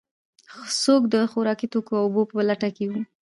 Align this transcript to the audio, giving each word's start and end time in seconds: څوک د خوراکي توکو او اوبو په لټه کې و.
څوک 0.83 1.01
د 1.13 1.15
خوراکي 1.31 1.67
توکو 1.73 1.93
او 1.99 2.03
اوبو 2.05 2.21
په 2.29 2.39
لټه 2.49 2.69
کې 2.75 2.85
و. 2.91 2.93